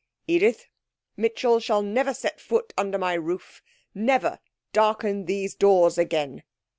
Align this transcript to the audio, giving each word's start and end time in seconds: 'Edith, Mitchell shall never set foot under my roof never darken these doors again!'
'Edith, 0.25 0.65
Mitchell 1.15 1.59
shall 1.59 1.83
never 1.83 2.11
set 2.11 2.41
foot 2.41 2.73
under 2.75 2.97
my 2.97 3.13
roof 3.13 3.61
never 3.93 4.39
darken 4.73 5.25
these 5.25 5.53
doors 5.53 5.95
again!' 5.99 6.41